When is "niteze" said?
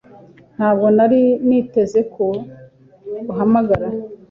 1.47-1.99